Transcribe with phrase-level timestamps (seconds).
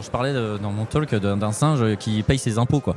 [0.00, 2.96] Je parlais dans mon talk d'un singe qui paye ses impôts, quoi.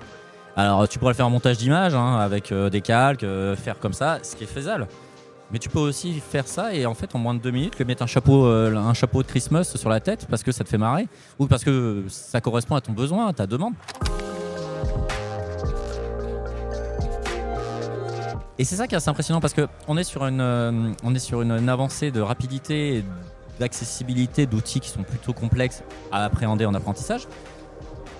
[0.55, 3.93] Alors, tu pourrais faire un montage d'images hein, avec euh, des calques, euh, faire comme
[3.93, 4.87] ça, ce qui est faisable.
[5.51, 7.85] Mais tu peux aussi faire ça et en fait, en moins de deux minutes, lui
[7.85, 10.70] mettre un chapeau, euh, un chapeau de Christmas sur la tête parce que ça te
[10.70, 11.08] fait marrer
[11.40, 13.74] ou parce que ça correspond à ton besoin, à ta demande.
[18.62, 21.17] Et c'est ça qui est assez impressionnant parce que on est sur une, euh, est
[21.17, 23.05] sur une, une avancée de rapidité, et
[23.59, 25.81] d'accessibilité d'outils qui sont plutôt complexes
[26.12, 27.27] à appréhender en apprentissage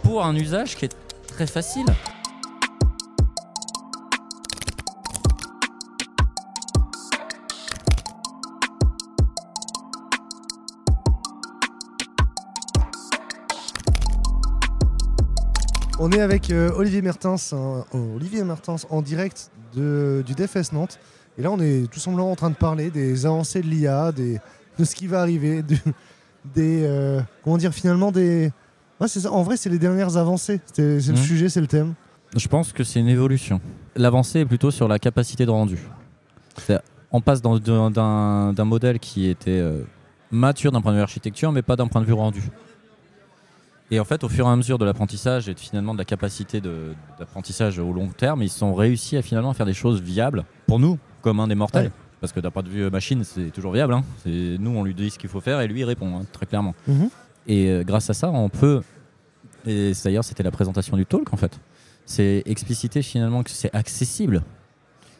[0.02, 0.95] pour un usage qui est
[1.27, 1.85] très facile.
[16.03, 20.71] On est avec euh, Olivier Mertens, hein, euh, Olivier Mertens en direct de, du DFS
[20.73, 20.99] Nantes.
[21.37, 24.39] Et là, on est tout simplement en train de parler des avancées de l'IA, de
[24.83, 25.77] ce qui va arriver, du-
[26.55, 28.52] des euh, comment dire finalement des.
[28.99, 29.31] Ouais, c'est ça.
[29.31, 30.59] En vrai, c'est les dernières avancées.
[30.73, 31.23] C'est c'est le Mhm.
[31.23, 31.93] sujet, c'est le thème.
[32.36, 33.61] Je pense que c'est une évolution.
[33.95, 35.77] L'avancée est plutôt sur la capacité de rendu.
[37.11, 39.83] On passe dans- d'un d'un- d'un modèle qui était euh,
[40.31, 42.41] mature d'un point de vue architecture, mais pas d'un point de vue rendu.
[43.92, 46.06] Et en fait, au fur et à mesure de l'apprentissage et de- finalement de la
[46.06, 46.61] capacité
[47.20, 50.98] d'apprentissage au long terme, ils sont réussi à finalement faire des choses viables pour nous,
[51.22, 51.88] comme un des mortels.
[51.88, 51.92] Ouais.
[52.22, 53.94] Parce que d'un point de vue machine, c'est toujours viable.
[53.94, 54.03] hein.
[54.25, 56.73] Nous, on lui dit ce qu'il faut faire et lui, il répond, hein, très clairement.
[56.88, 57.09] Mhm.
[57.48, 58.81] Et euh, grâce à ça, on peut.
[59.66, 61.59] Et d'ailleurs, c'était la présentation du talk en fait.
[62.05, 64.44] C'est expliciter finalement que c'est accessible.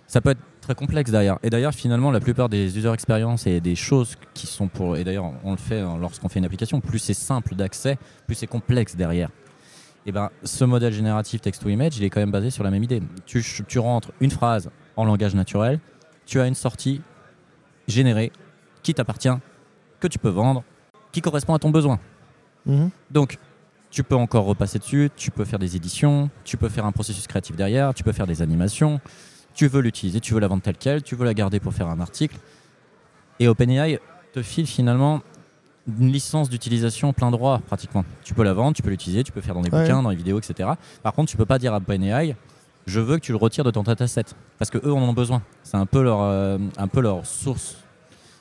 [0.08, 1.38] Ça peut être très complexe derrière.
[1.44, 4.96] Et d'ailleurs, finalement, la plupart des user experience et des choses qui sont pour.
[4.96, 6.80] Et d'ailleurs, on le fait hein, lorsqu'on fait une application.
[6.80, 9.30] Plus c'est simple d'accès, plus c'est complexe derrière.
[10.06, 13.02] Et ben, ce modèle génératif text-to-image, il est quand même basé sur la même idée.
[13.26, 15.80] Tu, tu rentres une phrase en langage naturel,
[16.26, 17.02] tu as une sortie
[17.88, 18.32] générée
[18.82, 19.30] qui t'appartient,
[20.00, 20.64] que tu peux vendre,
[21.12, 22.00] qui correspond à ton besoin.
[22.66, 22.90] Mhm.
[23.12, 23.38] Donc,
[23.92, 27.28] tu peux encore repasser dessus, tu peux faire des éditions, tu peux faire un processus
[27.28, 29.02] créatif derrière, tu peux faire des animations,
[29.54, 31.88] tu veux l'utiliser, tu veux la vendre telle quelle, tu veux la garder pour faire
[31.88, 32.38] un article.
[33.40, 34.00] Et OpenAI
[34.34, 35.22] te file finalement
[36.00, 38.06] une licence d'utilisation plein droit, pratiquement.
[38.24, 39.82] Tu peux la vendre, tu peux l'utiliser, tu peux faire dans des Ouais.
[39.82, 40.70] bouquins, dans les vidéos, etc.
[41.04, 42.36] Par contre, tu peux pas dire à OpenAI,
[42.86, 44.26] je veux que tu le retires de ton dataset.
[44.58, 45.42] Parce que eux en ont besoin.
[45.64, 47.78] C'est un peu leur, euh, un peu leur source.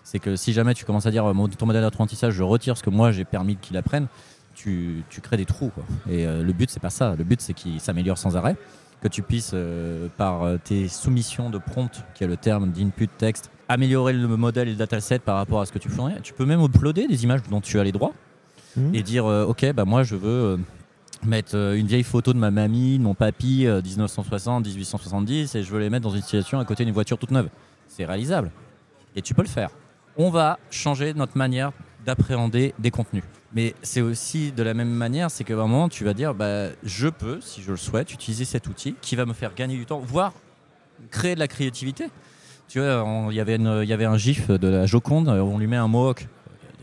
[0.04, 2.76] C'est que si jamais tu commences à dire, euh, mon- ton modèle d'apprentissage, je retire
[2.76, 4.06] ce que moi j'ai permis qu'il apprenne,
[4.54, 5.70] tu, tu crées des trous.
[5.70, 5.84] Quoi.
[6.10, 7.14] Et euh, le but, c'est pas ça.
[7.16, 8.56] Le but, c'est qu'il s'améliore sans arrêt.
[9.02, 13.08] Que tu puisses, euh, par euh, tes soumissions de prompt, qui est le terme d'input
[13.08, 16.14] texte, améliorer le modèle et le dataset par rapport à ce que tu fournis.
[16.22, 18.12] Tu peux même uploader des images dont tu as les droits
[18.76, 18.94] Mhm.
[18.94, 20.58] et dire euh, Ok, bah moi, je veux
[21.24, 25.70] mettre une vieille photo de ma mamie, de mon papy, euh, 1960, 1870, et je
[25.72, 27.48] veux les mettre dans une situation à côté d'une voiture toute neuve.
[27.88, 28.50] C'est réalisable.
[29.16, 29.70] Et tu peux le faire.
[30.16, 31.72] On va changer notre manière
[32.06, 33.24] d'appréhender des contenus.
[33.52, 36.68] Mais c'est aussi de la même manière, c'est qu'à un moment, tu vas dire, bah,
[36.84, 39.86] je peux, si je le souhaite, utiliser cet outil qui va me faire gagner du
[39.86, 40.32] temps, voire
[41.10, 42.06] créer de la créativité.
[42.68, 46.28] Tu vois, il y avait un gif de la Joconde, on lui met un mohawk.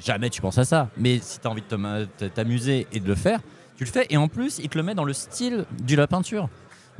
[0.03, 0.89] Jamais tu penses à ça.
[0.97, 3.39] Mais si tu as envie de t'amuser et de le faire,
[3.77, 4.05] tu le fais.
[4.09, 6.49] Et en plus, il te le met dans le style de la peinture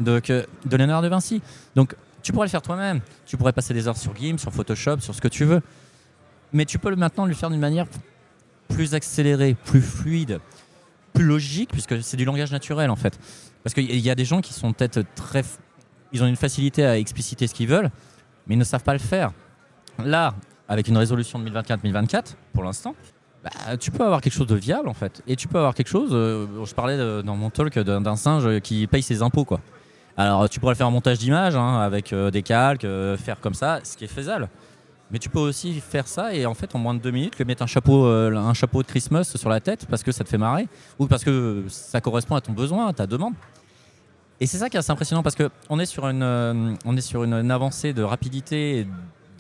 [0.08, 0.22] euh,
[0.66, 1.42] de Léonard de Vinci.
[1.76, 3.02] Donc, tu pourrais le faire toi-même.
[3.26, 5.62] Tu pourrais passer des heures sur GIMP, sur Photoshop, sur ce que tu veux.
[6.54, 7.88] Mais tu peux maintenant le faire d'une manière
[8.68, 10.40] plus accélérée, plus fluide,
[11.14, 13.20] plus logique, puisque c'est du langage naturel en fait.
[13.64, 15.44] Parce qu'il y a des gens qui sont peut-être très.
[16.14, 17.90] Ils ont une facilité à expliciter ce qu'ils veulent,
[18.48, 19.32] mais ils ne savent pas le faire.
[20.04, 20.34] Là,
[20.70, 22.96] avec une résolution de 1024-1024, pour l'instant,
[23.44, 25.22] bah, tu peux avoir quelque chose de viable en fait.
[25.28, 26.12] Et tu peux avoir quelque chose.
[26.14, 29.60] euh, je parlais de- dans mon talk d'un singe qui paye ses impôts quoi.
[30.16, 33.54] Alors tu pourrais faire un montage d'images hein, avec euh, des calques, euh, faire comme
[33.54, 34.50] ça, ce qui est faisable.
[35.12, 37.46] Mais tu peux aussi faire ça et en fait en moins de deux minutes lui
[37.46, 40.30] mettre un chapeau, euh, un chapeau de Christmas sur la tête parce que ça te
[40.30, 40.68] fait marrer
[41.00, 43.34] ou parce que ça correspond à ton besoin, à ta demande.
[44.40, 47.02] Et c'est ça qui est assez impressionnant parce que on est sur une, euh, est
[47.02, 48.88] sur une avancée de rapidité, et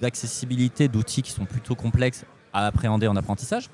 [0.01, 3.69] d'accessibilité d'outils qui sont plutôt complexes à appréhender en apprentissage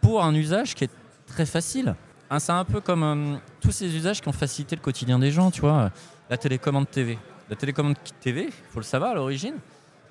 [0.00, 0.90] pour un usage qui est
[1.26, 1.94] très facile.
[2.30, 5.30] Hein, c'est un peu comme euh, tous ces usages qui ont facilité le quotidien des
[5.30, 5.90] gens, tu vois.
[6.30, 7.18] La télécommande TV.
[7.50, 9.54] La télécommande TV, il faut le savoir à l'origine,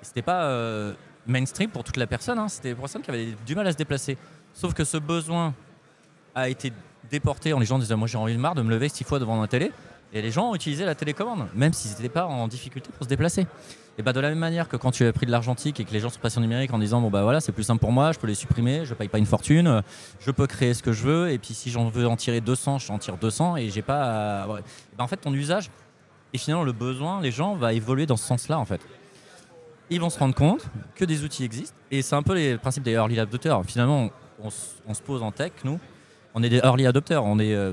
[0.04, 0.92] c'était pas euh,
[1.26, 2.48] mainstream pour toute la personne, hein.
[2.48, 4.16] c'était des personnes qui avaient du mal à se déplacer.
[4.52, 5.52] Sauf que ce besoin
[6.34, 6.72] a été
[7.10, 9.18] déporté en les gens disaient moi j'ai envie de marre de me lever six fois
[9.18, 9.70] devant ma télé
[10.12, 13.08] et les gens ont utilisé la télécommande même s'ils n'étaient pas en difficulté pour se
[13.08, 13.46] déplacer
[13.98, 15.92] et bah de la même manière que quand tu as pris de l'argentique et que
[15.92, 17.92] les gens sont passés au numérique en disant bon bah voilà c'est plus simple pour
[17.92, 19.82] moi je peux les supprimer je paye pas une fortune
[20.18, 22.78] je peux créer ce que je veux et puis si j'en veux en tirer 200
[22.78, 24.60] je en tire 200 et j'ai pas à- bah,
[24.98, 25.70] en fait ton usage
[26.32, 28.80] et finalement le besoin les gens va évoluer dans ce sens là en fait
[29.90, 30.64] ils vont se rendre compte
[30.94, 31.76] que des outils existent.
[31.90, 33.62] Et c'est un peu les principes des early adopters.
[33.64, 34.10] Finalement,
[34.42, 35.78] on, se pose en tech, nous,
[36.34, 37.24] on est des early adopters.
[37.24, 37.72] On est, euh,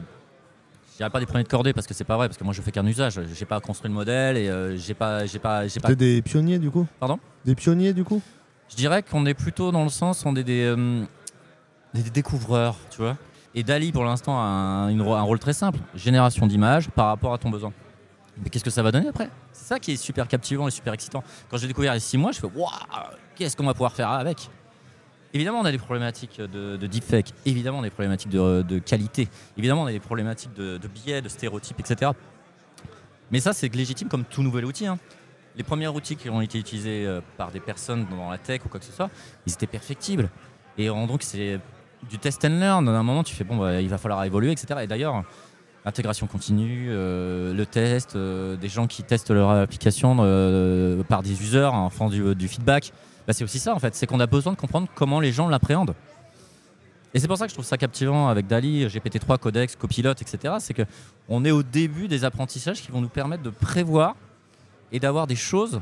[0.92, 2.54] je dirais pas des premiers de cordée parce que c'est pas vrai, parce que moi
[2.54, 3.20] je fais qu'un usage.
[3.34, 5.96] J'ai pas construit le modèle et euh, j'ai pas, j'ai pas, j'ai pas.
[5.96, 6.88] Des pionniers du coup?
[7.00, 7.20] Pardon?
[7.46, 8.22] Des pionniers du coup?
[8.70, 11.04] Je dirais qu'on est plutôt dans le sens, on est des, euh,
[11.94, 13.18] des découvreurs, tu vois.
[13.54, 17.34] Et Dali, pour l'instant, a un, une un rôle très simple génération d'images par rapport
[17.34, 17.74] à ton besoin.
[18.44, 19.30] Mais qu'est-ce que ça va donner après?
[19.52, 21.24] C'est ça qui est super captivant et super excitant.
[21.50, 22.70] Quand j'ai découvert a six mois, je fais Waouh,
[23.36, 24.50] qu'est-ce qu'on va pouvoir faire avec?
[25.34, 29.30] Évidemment, on a des problématiques de, de deepfake, évidemment, on a des problématiques de, qualité,
[29.58, 32.12] évidemment, on a des problématiques de, biais, de stéréotypes, etc.
[33.32, 34.88] Mais ça, c'est légitime comme tout nouvel outil.
[34.88, 35.00] hein.
[35.56, 38.70] Les premiers outils qui ont été utilisés euh, par des personnes dans la tech ou
[38.70, 39.10] quoi que ce soit,
[39.46, 40.30] ils étaient perfectibles.
[40.78, 41.60] Et on- donc, c'est
[42.10, 42.88] du test and learn.
[42.90, 44.82] À un moment, tu fais, bon, bah, il va falloir évoluer, etc.
[44.84, 45.24] Et d'ailleurs,
[45.86, 51.42] l'intégration continue, euh, le test, euh, des gens qui testent leur application euh, par des
[51.42, 52.94] users en faisant du, feedback,
[53.28, 53.96] bah, c'est aussi ça, en fait.
[53.96, 55.96] C'est qu'on a besoin de comprendre comment les gens l'appréhendent.
[57.14, 60.56] Et c'est pour ça que je trouve ça captivant avec Dali, GPT-3, Codex, Copilot, etc.
[60.60, 60.84] C'est que
[61.28, 64.16] on est au début des apprentissages qui vont nous permettre de prévoir
[64.94, 65.82] et d'avoir des choses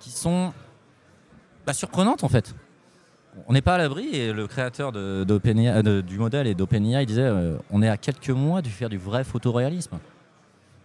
[0.00, 0.54] qui sont
[1.66, 2.54] bah, surprenantes en fait.
[3.46, 7.56] On n'est pas à l'abri et le créateur euh, du modèle et d'OpenAI disait euh,
[7.70, 9.98] on est à quelques mois de faire du vrai photoréalisme.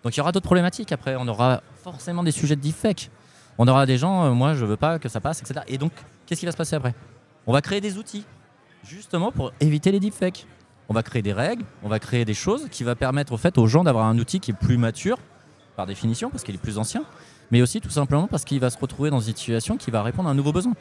[0.03, 1.15] Donc il y aura d'autres problématiques après.
[1.17, 3.11] On aura forcément des sujets de deepfake.
[3.57, 5.61] On aura des gens, euh, moi je veux pas que ça passe, etc.
[5.67, 5.91] Et donc
[6.25, 6.95] qu'est-ce qui va se passer après?
[7.45, 8.25] On va créer des outils
[8.83, 10.47] justement pour éviter les deepfakes.
[10.87, 13.59] On va créer des règles, on va créer des choses qui va permettre au fait
[13.59, 15.19] aux gens d'avoir un outil qui est plus mature
[15.75, 17.03] par définition parce qu'il est plus ancien,
[17.51, 20.27] mais aussi tout simplement parce qu'il va se retrouver dans une situation qui va répondre
[20.29, 20.73] à un nouveau besoin.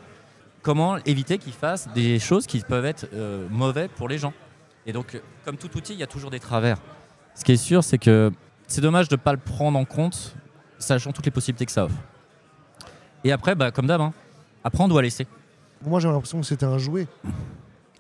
[0.69, 4.35] Comment éviter qu'il fasse des choses qui peuvent être euh, mauvais pour les gens
[4.85, 6.77] Et donc, euh, comme tout outil, il y a toujours des travers.
[7.35, 8.31] Ce qui est sûr, c'est que
[8.67, 10.37] c'est dommage de ne pas le prendre en compte,
[10.79, 11.95] sachant toutes les possibilités que ça offre.
[13.25, 14.13] Et après, bah, comme d'hab, hein,
[14.63, 15.27] apprendre ou à laisser.
[15.87, 17.07] Moi j'ai l'impression que c'était un jouet.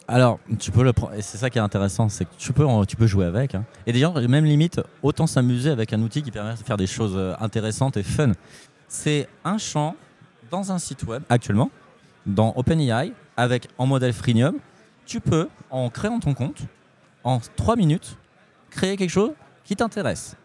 [0.06, 2.66] Alors, tu peux le prendre, et c'est ça qui est intéressant, c'est que tu peux,
[2.86, 3.54] tu peux jouer avec.
[3.54, 3.64] hein.
[3.86, 7.14] Et d'ailleurs, même limite, autant s'amuser avec un outil qui permet de faire des choses
[7.16, 8.32] euh, intéressantes et fun.
[8.88, 9.96] C'est un champ
[10.50, 11.70] dans un site web actuellement,
[12.26, 14.56] dans OpenAI, avec en modèle freemium.
[15.06, 16.62] Tu peux, en créant ton compte,
[17.24, 18.16] en 3 minutes,
[18.70, 19.32] créer quelque chose
[19.64, 20.36] qui t'intéresse.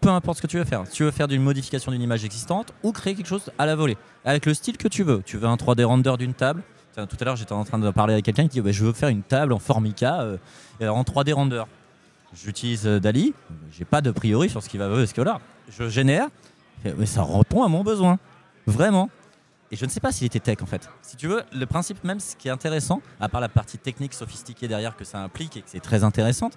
[0.00, 0.84] Peu importe ce que tu veux faire.
[0.90, 3.96] Tu veux faire d'une modification d'une image existante ou créer quelque chose à la volée,
[4.24, 5.22] avec le style que tu veux.
[5.24, 6.62] Tu veux un 3D render d'une table,
[6.94, 8.92] Tout à l'heure, j'étais en train de parler avec quelqu'un qui dit bah, Je veux
[8.92, 10.36] faire une table en Formica euh,
[10.82, 11.64] en 3D render.
[12.34, 13.32] J'utilise euh, Dali,
[13.72, 15.40] j'ai pas de priori sur ce qui va euh, ce que là.
[15.70, 16.28] Je génère,
[16.84, 18.18] mais ça répond à mon besoin.
[18.66, 19.08] Vraiment.
[19.74, 20.88] Et je ne sais pas s'il était tech en fait.
[21.02, 24.14] Si tu veux, le principe même, ce qui est intéressant, à part la partie technique
[24.14, 26.56] sophistiquée derrière que ça implique et que c'est très intéressante,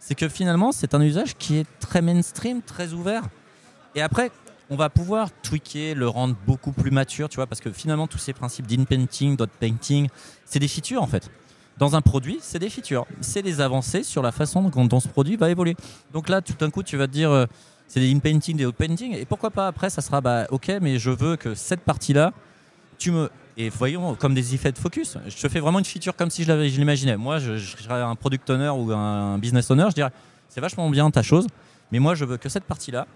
[0.00, 3.22] c'est que finalement, c'est un usage qui est très mainstream, très ouvert.
[3.94, 4.32] Et après,
[4.68, 8.18] on va pouvoir tweaker, le rendre beaucoup plus mature, tu vois, parce que finalement, tous
[8.18, 10.08] ces principes d'in-painting, dot-painting,
[10.44, 11.30] c'est des features en fait.
[11.78, 13.06] Dans un produit, c'est des features.
[13.20, 15.76] C'est des avancées sur la façon dont, dont ce produit va évoluer.
[16.12, 17.46] Donc là, tout d'un coup, tu vas te dire, euh,
[17.86, 21.10] c'est des in-painting, des out-painting, et pourquoi pas après, ça sera, bah, ok, mais je
[21.12, 22.32] veux que cette partie-là,
[22.98, 23.30] tu me.
[23.58, 26.44] Et voyons, comme des effets de focus, je te fais vraiment une feature comme si
[26.44, 27.16] je l'imaginais.
[27.16, 30.10] Moi, je, je serais un product owner ou un business owner, je dirais,
[30.50, 31.46] c'est vachement bien ta chose,
[31.90, 33.06] mais moi, je veux que cette partie-là,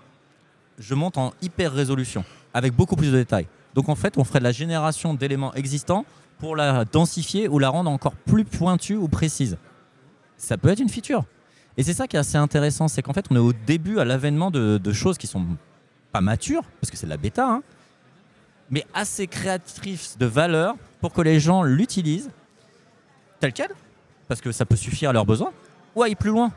[0.79, 2.25] je monte en hyper résolution,
[2.55, 3.47] avec beaucoup plus de détails.
[3.75, 6.07] Donc en fait, on ferait de la génération d'éléments existants
[6.39, 9.59] pour la densifier ou la rendre encore plus pointue ou précise.
[10.39, 11.25] Ça peut être une feature.
[11.77, 14.07] Et c'est ça qui est assez intéressant, c'est qu'en fait, on est au début, à
[14.07, 15.45] l'avènement de, de choses qui sont
[16.13, 17.63] pas matures, parce que c'est de la bêta, hein,
[18.71, 22.31] mais assez créatrices de valeur pour que les gens l'utilisent
[23.41, 23.71] tel quel,
[24.29, 25.53] parce que ça peut suffire à leurs besoins,
[25.95, 26.53] ou aller plus loin.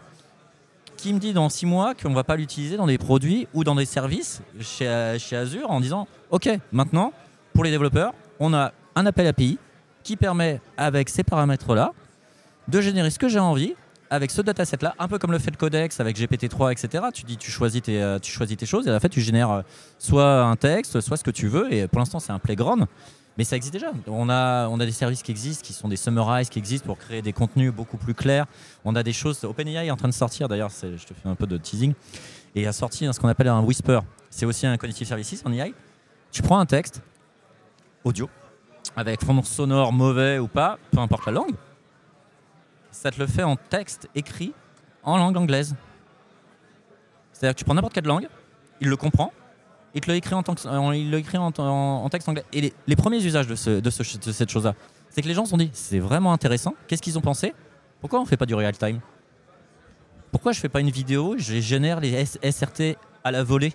[0.97, 3.63] Qui me dit dans six mois qu'on ne va pas l'utiliser dans des produits ou
[3.63, 7.11] dans des services chez, chez Azure en disant Ok, maintenant,
[7.53, 9.57] pour les développeurs, on a un appel API
[10.03, 11.93] qui permet, avec ces paramètres-là,
[12.67, 13.75] de générer ce que j'ai envie
[14.09, 17.05] avec ce dataset-là, un peu comme le fait le codex avec GPT-3, etc.
[17.13, 19.51] Tu dis, tu choisis tes, euh, tu choisis tes choses et en fait, tu génères
[19.51, 19.61] euh,
[19.97, 21.73] soit un texte, soit ce que tu veux.
[21.73, 22.85] Et pour l'instant, c'est un playground.
[23.37, 23.91] Mais ça existe déjà.
[24.07, 27.33] On a, des services qui existent, qui sont des summarize, qui existent pour créer des
[27.33, 28.45] contenus beaucoup plus clairs.
[28.85, 29.43] On a des choses.
[29.43, 31.93] OpenAI est en train de sortir, d'ailleurs, je te fais un peu de teasing,
[32.53, 34.01] et a sorti ce qu'on appelle un whisper.
[34.29, 35.73] C'est aussi un cognitive services en AI.
[36.31, 37.01] Tu prends un texte
[38.03, 38.29] audio,
[38.95, 41.55] avec fond sonore mauvais ou pas, peu importe la langue,
[42.93, 44.53] ça te le fait en texte écrit
[45.03, 45.75] en langue anglaise.
[47.33, 48.27] C'est-à-dire que tu prends n'importe quelle langue,
[48.79, 49.33] il le comprend,
[49.93, 52.45] il te le écrit en, il le écrit en, en- en texte anglais.
[52.53, 54.75] Et les, les premiers usages de, ce- de, ce- de cette chose-là,
[55.09, 57.53] c'est que les gens se sont dit, c'est vraiment intéressant, qu'est-ce qu'ils ont pensé?
[57.99, 58.99] Pourquoi on ne fait pas du real time?
[60.31, 63.73] Pourquoi je fais pas une vidéo, je génère les S- SRT à la volée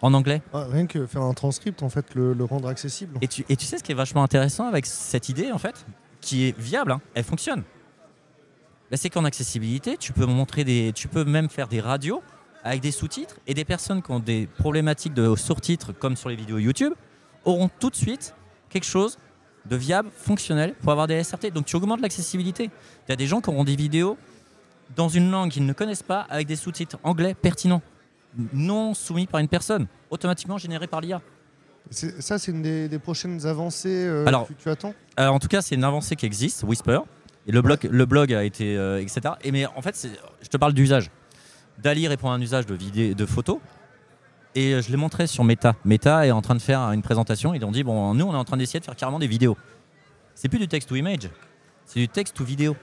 [0.00, 0.42] en anglais?
[0.52, 3.16] Ah, rien que faire un transcript, en fait, le, le rendre accessible.
[3.20, 5.86] Et tu, et tu sais ce qui est vachement intéressant avec cette idée, en fait,
[6.20, 7.62] qui est viable, hein, elle fonctionne.
[8.92, 12.22] Bah, c'est qu'en accessibilité, tu peux montrer des, tu peux même faire des radios
[12.62, 16.36] avec des sous-titres et des personnes qui ont des problématiques de sous-titres, comme sur les
[16.36, 16.92] vidéos YouTube,
[17.46, 18.34] auront tout de suite
[18.68, 19.16] quelque chose
[19.64, 21.52] de viable, fonctionnel pour avoir des SRT.
[21.54, 22.64] Donc tu augmentes l'accessibilité.
[22.64, 24.18] Il y a des gens qui auront des vidéos
[24.94, 27.80] dans une langue qu'ils ne connaissent pas avec des sous-titres anglais pertinents,
[28.52, 31.22] non soumis par une personne, automatiquement générés par l'IA.
[31.90, 34.92] Ça, c'est une des, des prochaines avancées euh, Alors- que tu attends?
[35.18, 36.98] Euh, en tout cas, c'est une avancée qui existe, Whisper.
[37.46, 39.34] Et le blog, le blog a été, euh, etc.
[39.42, 40.08] Et mais en fait,
[40.40, 41.10] je te parle d'usage.
[41.78, 43.58] Dali répond à un usage de vidéo, de photos.
[44.54, 45.74] Et euh, je l'ai montré sur Meta.
[45.84, 47.54] Meta est en train de faire une présentation.
[47.54, 49.56] Ils ont dit bon, nous, on est en train d'essayer de faire carrément des vidéos.
[50.34, 51.30] C'est plus du text to image,
[51.84, 52.76] c'est du text to vidéo.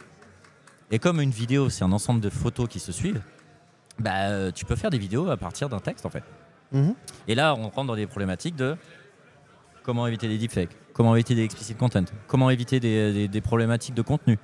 [0.91, 3.21] Et comme une vidéo, c'est un ensemble de photos qui se suivent,
[3.99, 6.23] bah, euh, tu peux faire des vidéos à partir d'un texte en fait.
[6.71, 6.95] Mhm.
[7.27, 8.75] Et là, on rentre dans des problématiques de
[9.83, 14.37] comment éviter des deepfakes, comment éviter des explicit content, comment éviter des, problématiques de contenu?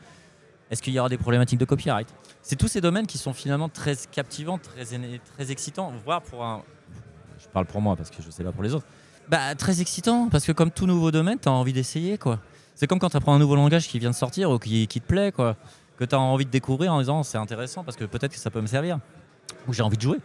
[0.72, 2.08] Est-ce qu'il y aura des problématiques de copyright?
[2.42, 6.64] C'est tous ces domaines qui sont finalement très captivants, très, excitants, voire pour un...
[7.40, 8.86] Je parle pour moi parce que je sais pas pour les autres.
[9.28, 12.40] Bah, très excitant, parce que comme tout nouveau domaine, tu as envie d'essayer, quoi.
[12.74, 15.00] C'est comme quand tu apprends un nouveau langage qui vient de sortir ou qui, te
[15.00, 15.34] plaît.
[15.34, 18.50] Que tu as envie de découvrir en disant c'est intéressant parce que peut-être que ça
[18.50, 19.00] peut me servir.
[19.68, 20.20] Ou j'ai envie de jouer.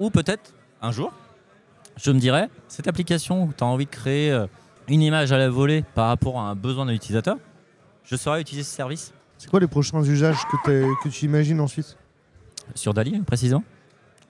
[0.00, 1.12] Ou peut-être, un jour,
[1.96, 4.48] je me dirais, cette application où tu as envie de créer euh,
[4.88, 7.36] une image à la volée par rapport à un besoin de l'utilisateur,
[8.04, 11.96] je saurais utiliser ce service C'est quoi les prochains usages que, tu imagines ensuite?
[12.74, 13.64] Sur Dali précisément.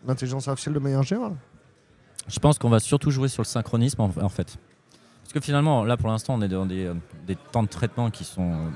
[0.07, 1.37] L'intelligence artificielle de manière générale?
[2.29, 4.57] Je pense qu'on va surtout jouer sur le synchronisme en, en fait.
[5.23, 6.95] Parce que finalement, là pour l'instant, on est dans des, euh,
[7.27, 8.71] des temps de traitement qui sont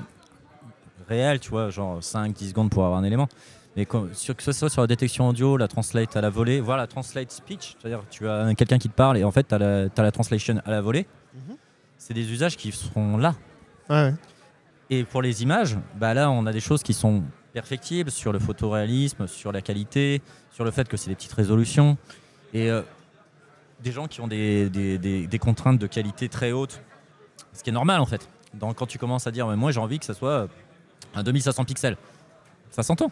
[1.07, 3.27] réels, tu vois, genre 5-10 secondes pour avoir un élément.
[3.75, 6.77] Mais sur, que ce soit sur la détection audio, la translate à la volée, voire
[6.77, 9.89] la translate speech, c'est-à-dire tu as quelqu'un qui te parle et en fait tu as,
[9.97, 11.55] la translation à la volée, Mhm.
[11.99, 13.35] C'est des usages qui seront là.
[13.89, 14.13] Ouais.
[14.89, 17.21] Et pour les images, bah là, on a des choses qui sont
[17.53, 21.97] perfectibles sur le photoréalisme, sur la qualité, sur le fait que c'est des petites résolutions.
[22.55, 22.81] Et euh,
[23.83, 26.81] des gens qui ont des, des- des- des contraintes de qualité très hautes,
[27.53, 28.27] ce qui est normal en fait.
[28.55, 30.47] Donc, quand tu commences à dire, mais moi j'ai envie que ça soit
[31.13, 31.97] un 2500 pixels,
[32.71, 33.11] ça s'entend.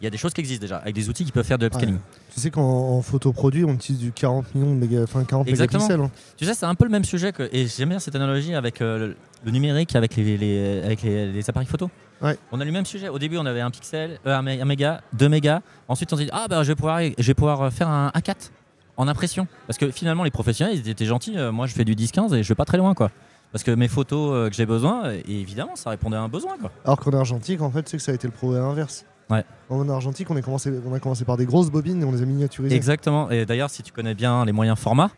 [0.00, 1.64] Il y a des choses qui existent déjà, avec des outils qui peuvent faire de
[1.66, 1.98] l'upscaling.
[2.34, 5.48] Tu sais qu'en en photo produit, on utilise du 40 millions de méga, enfin 40
[5.48, 5.82] Exactement.
[5.82, 6.06] mégapixels.
[6.06, 6.32] hein.
[6.36, 7.48] Tu sais, c'est un peu le même sujet que.
[7.52, 11.30] Et j'aime bien cette analogie avec euh, le, le numérique, avec les, les- avec les,
[11.32, 11.90] les appareils photo.
[12.22, 12.36] Ouais.
[12.52, 13.08] On a le même sujet.
[13.08, 15.60] Au début, on avait un pixel, euh, un, mé- un méga, deux mégas.
[15.88, 18.08] Ensuite, on s'est dit, ah, bah, je vais pouvoir, je vais pouvoir euh, faire un
[18.14, 18.50] A4
[18.96, 19.46] en impression.
[19.66, 21.36] Parce que finalement, les professionnels, ils étaient gentils.
[21.52, 23.10] Moi, je fais du 10-15 et je vais pas très loin, quoi.
[23.52, 26.56] Parce que mes photos euh, que j'ai besoin, et évidemment, ça répondait à un besoin,
[26.60, 26.70] quoi.
[26.84, 29.04] Alors qu'en argentique, en fait, tu sais que ça a été le progrès inverse.
[29.30, 29.44] Ouais.
[29.68, 32.22] En argentique, on, est commencé, on a commencé par des grosses bobines et on les
[32.22, 32.74] a miniaturisées.
[32.74, 33.30] Exactement.
[33.30, 35.10] Et d'ailleurs, si tu connais bien les moyens formats,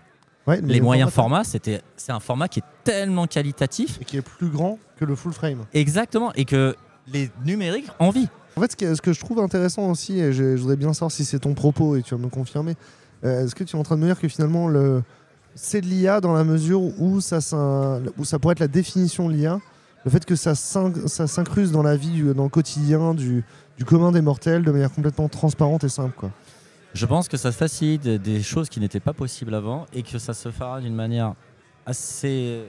[0.47, 3.99] Ouais, les moyens formats, c'était, c'est un format qui est tellement qualitatif.
[4.01, 5.61] Et qui est plus grand que le full frame.
[5.73, 6.33] Exactement.
[6.35, 6.75] Et que
[7.07, 8.29] les numériques envient.
[8.57, 11.39] En fait, ce, que je trouve intéressant aussi, et je, voudrais bien savoir si c'est
[11.39, 12.75] ton propos et tu vas me confirmer,
[13.25, 15.03] euh, est-ce que tu es en train de me dire que finalement, le,
[15.55, 17.39] c'est de l'IA dans la mesure où ça,
[18.19, 19.61] où ça pourrait être la définition de l'IA,
[20.05, 23.45] le fait que ça, s'in- ça s'incruse dans la vie, dans le quotidien du,
[23.77, 26.15] du commun des mortels de manière complètement transparente et simple.
[26.17, 26.31] Quoi.
[26.95, 30.35] Je pense que ça facilite des choses qui n'étaient pas possibles avant et que ça
[30.35, 31.35] se fera d'une manière
[31.87, 32.65] assez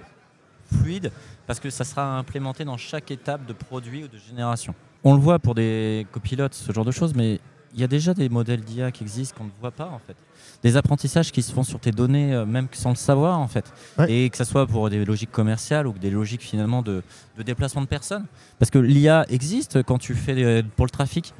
[0.71, 1.11] fluide
[1.45, 4.73] parce que ça sera implémenté dans chaque étape de produit ou de génération.
[5.03, 7.41] On le voit pour des copilotes, ce genre de choses, mais
[7.73, 10.15] il y a déjà des modèles d'IA qui existent qu'on ne voit pas en fait.
[10.61, 13.65] Des apprentissages qui se font sur tes données, euh, même sans le savoir en fait.
[13.97, 14.11] Ouais.
[14.11, 17.03] Et que ce soit pour des logiques commerciales ou des logiques finalement de,
[17.37, 18.25] de déplacement de personnes.
[18.59, 21.33] Parce que l'IA existe quand tu fais euh, pour le trafic.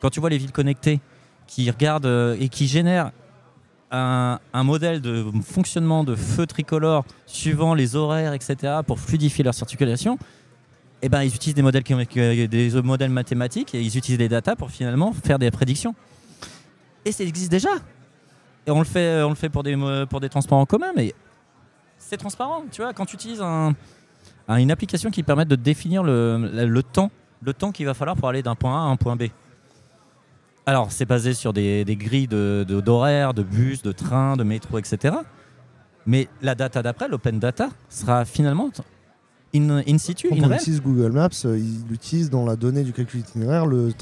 [0.00, 1.00] Quand tu vois les villes connectées
[1.46, 3.10] qui regardent euh, et qui génèrent
[3.90, 8.56] un, un modèle de fonctionnement de feu tricolore suivant les horaires, etc.,
[8.86, 10.16] pour fluidifier leur circulation,
[11.02, 14.56] eh ben, ils utilisent des modèles, qui- des modèles mathématiques et ils utilisent les datas
[14.56, 15.94] pour finalement faire des prédictions.
[17.04, 17.70] Et ça existe déjà.
[18.66, 20.92] Et on le fait, on le fait pour, des, mo- pour des transports en commun,
[20.94, 21.14] mais
[21.98, 22.64] c'est transparent.
[22.70, 23.74] Tu vois, quand tu utilises un-
[24.48, 27.10] un- une application qui permet de définir le, le- temps,
[27.42, 29.24] le temps qu'il va falloir pour aller d'un point A à un point B.
[30.66, 34.44] Alors, c'est basé sur des, des grilles de- de- d'horaires, de, bus, de trains, de
[34.44, 35.16] métro, etc.
[36.06, 38.70] Mais la data d'après, l'open data, sera finalement
[39.54, 40.60] in, in situ, Quand in on réel.
[40.60, 43.92] utilise Google Maps, euh, il utilise dans la donnée du calcul itinéraire le,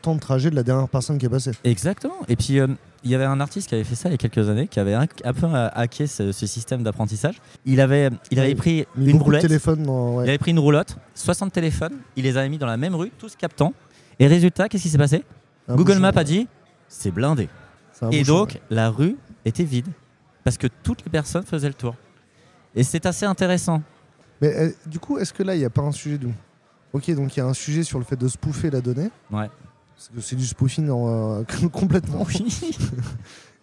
[0.00, 1.52] temps de trajet de la dernière personne qui est passée.
[1.64, 2.14] Exactement.
[2.28, 2.66] Et puis, euh,
[3.04, 4.80] il y avait un artiste qui avait fait ça il y a quelques années, qui
[4.80, 7.36] avait un, un peu euh, hacké ce, ce système d'apprentissage.
[7.64, 10.16] Il avait, il avait Ouais, pris une beaucoup de roulette, téléphones dans.
[10.16, 10.24] ouais.
[10.24, 13.10] il avait pris une roulotte, 60 téléphones, il les avait mis dans la même rue,
[13.18, 13.72] tous captants.
[14.18, 15.22] Et résultat, qu'est-ce qui s'est passé
[15.68, 16.48] Un Google bouchon, Maps a dit,
[16.88, 17.48] c'est blindé.
[18.10, 19.86] Et bouchon, donc, la rue était vide.
[20.42, 21.94] parce que toutes les personnes faisaient le tour.
[22.74, 23.80] Et c'est assez intéressant.
[24.40, 26.32] Mais euh, du coup, est-ce que là, il n'y a pas un sujet d'où
[26.92, 29.10] Ok, donc il y a un sujet sur le fait de spoofer la donnée.
[29.30, 29.50] Ouais.
[29.96, 31.42] Parce que c'est du spoofing en, euh,
[31.72, 32.24] complètement.
[32.26, 32.46] Oui.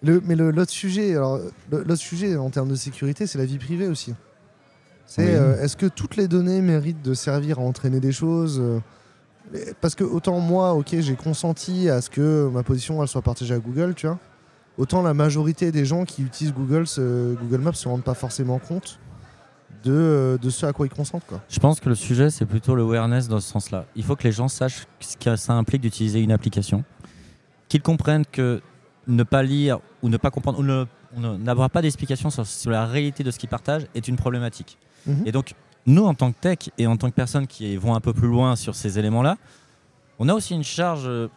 [0.03, 1.39] Le, mais l'autre sujet, alors,
[1.71, 4.13] l'autre sujet en termes de sécurité, c'est la vie privée aussi.
[5.07, 5.31] C'est Oui.
[5.33, 8.61] euh, est-ce que toutes les données méritent de servir à entraîner des choses
[9.81, 13.53] Parce que autant moi, ok, j'ai consenti à ce que ma position elle soit partagée
[13.53, 14.19] à Google, tu vois.
[14.77, 18.59] Autant la majorité des gens qui utilisent Google, se- Google Maps se rendent pas forcément
[18.59, 18.99] compte
[19.83, 21.41] de, euh, de ce à quoi ils consentent, quoi.
[21.49, 23.85] Je pense que le sujet, c'est plutôt le awareness dans ce sens-là.
[23.95, 26.83] Il faut que les gens sachent ce que ça implique d'utiliser une application,
[27.67, 28.61] qu'ils comprennent que
[29.07, 33.23] ne pas lire ou ne pas comprendre ou n'avoir pas d'explication sur, sur la réalité
[33.23, 34.77] de ce qu'ils partagent est une problématique.
[35.05, 35.23] Mhm.
[35.25, 35.53] Et donc,
[35.85, 38.27] nous, en tant que tech et en tant que personnes qui vont un peu plus
[38.27, 39.37] loin sur ces éléments-là,
[40.17, 41.27] on a aussi une charge euh,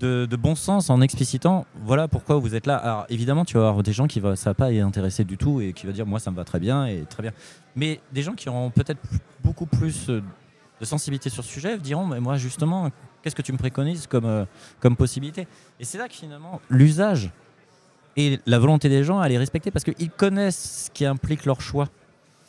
[0.00, 2.76] de, de bon sens en explicitant voilà pourquoi vous êtes là.
[2.76, 5.36] Alors, évidemment, tu vas avoir des gens qui va, ça va pas y intéresser du
[5.36, 7.32] tout et qui va dire moi, ça me va très bien et très bien.
[7.76, 9.00] Mais des gens qui auront peut-être
[9.42, 10.22] beaucoup plus euh,
[10.80, 12.90] de sensibilité sur ce sujet diront mais moi, justement,
[13.22, 14.44] qu'est-ce que tu me préconises comme, euh,
[14.80, 15.46] comme possibilité?
[15.78, 17.30] Et c'est là que finalement, l'usage
[18.16, 21.60] et la volonté des gens, elle est respectée parce qu'ils connaissent ce qui implique leur
[21.60, 21.88] choix.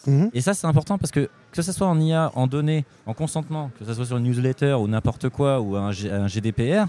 [0.07, 0.29] Mhm.
[0.33, 3.71] Et ça, c'est important parce que que ce soit en IA, en données, en consentement,
[3.79, 6.85] que ce soit sur une newsletter ou n'importe quoi, ou un, G- un GDPR,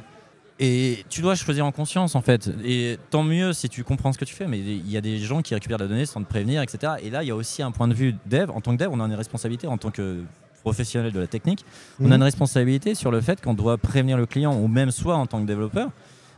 [0.58, 2.50] et tu dois choisir en conscience en fait.
[2.64, 5.18] Et tant mieux si tu comprends ce que tu fais, mais il y a des
[5.18, 6.94] gens qui récupèrent la donnée sans te prévenir, etc.
[7.02, 8.50] Et là, il y a aussi un point de vue dev.
[8.50, 10.22] En tant que dev, on a une responsabilité en tant que
[10.62, 11.64] professionnel de la technique.
[12.00, 12.14] On a Mhm.
[12.14, 15.40] une responsabilité sur le fait qu'on doit prévenir le client, ou même soi en tant
[15.40, 15.90] que développeur,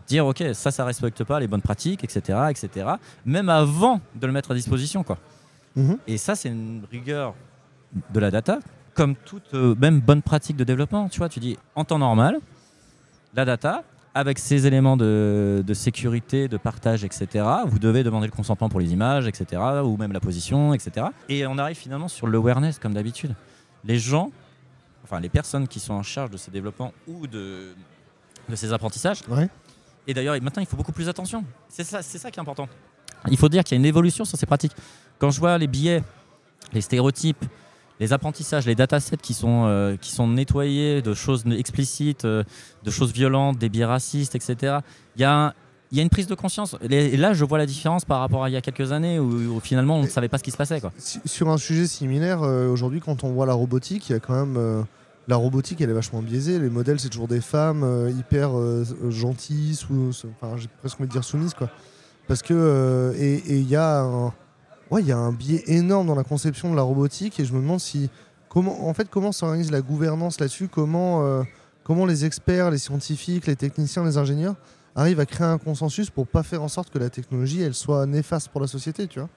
[0.06, 2.86] dire ok, ça, ça respecte pas les bonnes pratiques, etc., etc.
[3.24, 5.18] Même avant de le mettre à disposition, quoi.
[5.76, 5.96] Mhm.
[6.08, 7.34] Et ça, c'est une rigueur
[8.12, 8.58] de la data,
[8.94, 11.08] comme toute euh, même bonne pratique de développement.
[11.08, 12.38] Tu vois, tu dis en temps normal,
[13.34, 13.84] la data,
[14.14, 18.80] avec ces éléments de, de sécurité, de partage, etc., vous devez demander le consentement pour
[18.80, 21.06] les images, etc., ou même la position, etc.
[21.28, 23.34] Et on arrive finalement sur l'awareness, comme d'habitude.
[23.84, 24.30] Les gens,
[25.04, 27.74] enfin les personnes qui sont en charge de ces développements ou de,
[28.48, 29.48] de ces apprentissages, Ouais.
[30.06, 31.44] et d'ailleurs, maintenant, il faut beaucoup plus attention.
[31.68, 32.68] C'est ça, c'est ça qui est important.
[33.30, 34.74] Il faut dire qu'il y a une évolution sur ces pratiques.
[35.18, 36.02] Quand je vois les biais,
[36.72, 37.44] les stéréotypes,
[38.00, 42.44] les apprentissages, les datasets qui sont, euh, qui sont nettoyés de choses explicites, euh,
[42.84, 44.78] de choses violentes, des biais racistes, etc.,
[45.16, 45.52] il y a, un-
[45.90, 46.76] il y a une prise de conscience.
[46.90, 49.56] Et là, je vois la différence par rapport à il y a quelques années où,
[49.56, 50.80] où finalement, on ne savait pas ce qui se passait.
[50.80, 50.92] Quoi.
[51.24, 54.34] Sur un sujet similaire, euh, aujourd'hui, quand on voit la robotique, il y a quand
[54.34, 54.56] même.
[54.58, 54.82] euh,
[55.28, 56.58] la robotique, elle est vachement biaisée.
[56.58, 58.50] Les modèles, c'est toujours des femmes euh, hyper
[59.10, 61.68] gentilles, sous, enfin, j'ai presque envie de dire soumises, quoi.
[62.26, 63.14] Parce que.
[63.18, 64.32] et et il y a un.
[64.90, 67.52] Ouais, il y a un biais énorme dans la conception de la robotique et je
[67.52, 68.10] me demande si.
[68.48, 71.42] Comment, en fait, comment s'organise la gouvernance là-dessus comment, euh,
[71.84, 74.54] comment les experts, les scientifiques, les techniciens, les ingénieurs
[74.96, 78.06] arrivent à créer un consensus pour pas faire en sorte que la technologie, elle soit
[78.06, 79.28] néfaste pour la société, tu vois?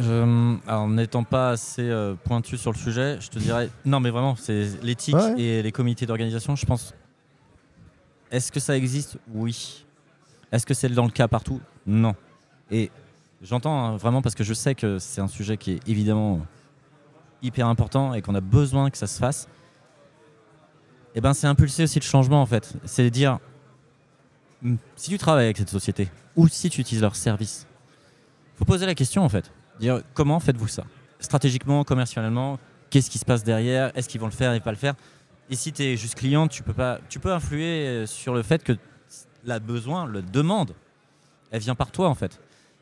[0.00, 4.10] Euh, alors, n'étant pas assez euh, pointu sur le sujet, je te dirais non, mais
[4.10, 5.40] vraiment, c'est l'éthique Ouais.
[5.40, 6.56] et les comités d'organisation.
[6.56, 6.92] Je pense.
[8.30, 9.18] Est-ce que ça existe?
[9.32, 9.84] Oui.
[10.52, 11.60] Est-ce que c'est dans le cas partout?
[11.86, 12.14] Non.
[12.70, 12.90] Et
[13.42, 16.40] j'entends hein, vraiment parce que je sais que c'est un sujet qui est évidemment
[17.42, 19.48] hyper important et qu'on a besoin que ça se fasse.
[21.14, 22.74] Et ben, c'est impulser aussi le changement en fait.
[22.84, 23.38] C'est dire
[24.62, 27.66] hmm, si tu travailles avec cette société ou si tu utilises leurs services,
[28.56, 29.50] faut poser la question en fait.
[29.80, 30.84] Dire comment faites-vous ça?
[31.20, 32.58] Stratégiquement, commercialement,
[32.90, 33.96] qu'est-ce qui se passe derrière?
[33.96, 34.94] Est-ce qu'ils vont le faire et pas le faire?
[35.50, 38.42] Et si tu es juste client, tu peux pas tu peux influer euh, sur le
[38.42, 38.76] fait que
[39.44, 40.74] la besoin, la demande,
[41.50, 42.40] elle vient par toi en fait.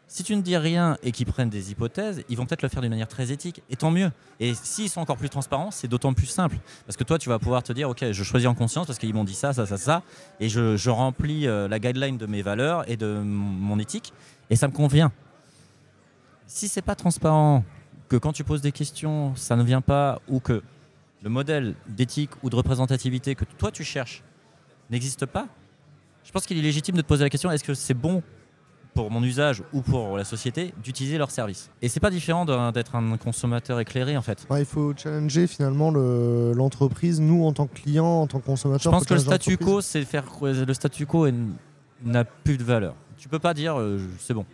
[0.09, 2.81] Si tu ne dis rien et qu'ils prennent des hypothèses, ils vont peut-être le faire
[2.81, 4.13] d'une manière très éthique, et tant mieux.
[4.39, 6.59] Et s'ils sont encore plus transparents, c'est d'autant plus simple.
[6.87, 9.13] Parce que toi, tu vas pouvoir te dire, ok, je choisis en conscience parce qu'ils
[9.13, 10.03] m'ont dit ça, ça, ça, ça,
[10.39, 14.13] et je, remplis euh, la guideline de mes valeurs et de mon éthique,
[14.49, 15.11] et ça me convient.
[16.47, 17.65] Si c'est pas transparent,
[18.09, 20.63] que quand tu poses des questions, ça ne vient pas, ou que
[21.23, 24.23] le modèle d'éthique ou de représentativité que toi tu cherches
[24.91, 25.49] n'existe pas,
[26.23, 28.23] je pense qu'il est légitime de te poser la question est-ce que c'est bon
[28.97, 32.97] pour mon usage ou pour la société d'utiliser leurs services Et c'est pas différent d'être
[32.97, 34.47] un consommateur éclairé en fait.
[34.51, 38.47] Ouais, il faut challenger finalement le- l'entreprise, nous en tant que client, en tant que
[38.47, 38.83] consommateur.
[38.93, 41.29] Je pense que le statu quo, c'est faire le statu quo
[42.05, 42.95] n'a plus de valeur.
[43.19, 44.45] Tu peux pas dire euh, c'est bon.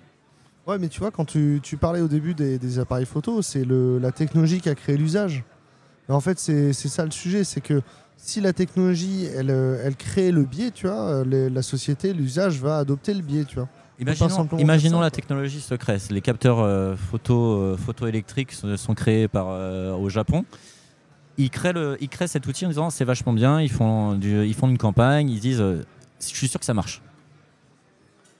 [0.66, 3.64] Ouais, mais tu vois, quand tu, tu parlais au début des, des appareils photo, c'est
[3.64, 5.44] la technologie qui a créé l'usage.
[6.08, 7.80] En fait, c'est ça le sujet, c'est que
[8.16, 12.12] si la technologie, elle, euh, elle crée le biais, tu vois, euh, les- la société,
[12.12, 13.68] l'usage va adopter le biais, tu vois.
[13.98, 16.10] Imaginons, imaginons la technologie secrète.
[16.10, 20.44] Les capteurs euh, photo, euh, photoélectriques sont, sont créés par, euh, au Japon.
[21.38, 24.44] Ils créent, le, ils créent cet outil en disant c'est vachement bien, ils font, du-
[24.44, 25.84] ils font une campagne, ils disent je
[26.26, 27.00] suis sûr que ça marche.